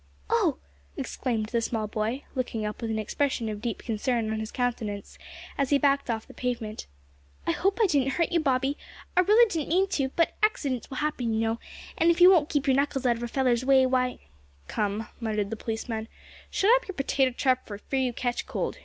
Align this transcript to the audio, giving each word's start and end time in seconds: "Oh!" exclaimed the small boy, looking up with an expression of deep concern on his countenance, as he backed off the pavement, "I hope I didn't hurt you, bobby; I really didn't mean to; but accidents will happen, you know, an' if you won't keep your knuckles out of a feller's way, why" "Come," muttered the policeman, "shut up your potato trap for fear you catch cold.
"Oh!" 0.31 0.57
exclaimed 0.97 1.49
the 1.49 1.61
small 1.61 1.85
boy, 1.85 2.23
looking 2.33 2.65
up 2.65 2.81
with 2.81 2.89
an 2.89 2.97
expression 2.97 3.49
of 3.49 3.61
deep 3.61 3.77
concern 3.83 4.31
on 4.31 4.39
his 4.39 4.49
countenance, 4.49 5.19
as 5.59 5.69
he 5.69 5.77
backed 5.77 6.09
off 6.09 6.25
the 6.25 6.33
pavement, 6.33 6.87
"I 7.45 7.51
hope 7.51 7.77
I 7.79 7.85
didn't 7.85 8.13
hurt 8.13 8.31
you, 8.31 8.39
bobby; 8.39 8.79
I 9.15 9.19
really 9.19 9.47
didn't 9.47 9.69
mean 9.69 9.85
to; 9.89 10.09
but 10.15 10.33
accidents 10.41 10.89
will 10.89 10.97
happen, 10.97 11.35
you 11.35 11.41
know, 11.41 11.59
an' 11.99 12.09
if 12.09 12.19
you 12.19 12.31
won't 12.31 12.49
keep 12.49 12.65
your 12.65 12.75
knuckles 12.75 13.05
out 13.05 13.17
of 13.17 13.21
a 13.21 13.27
feller's 13.27 13.63
way, 13.63 13.85
why" 13.85 14.17
"Come," 14.67 15.07
muttered 15.19 15.51
the 15.51 15.55
policeman, 15.55 16.07
"shut 16.49 16.71
up 16.77 16.87
your 16.87 16.95
potato 16.95 17.29
trap 17.29 17.67
for 17.67 17.77
fear 17.77 17.99
you 18.01 18.11
catch 18.11 18.47
cold. 18.47 18.79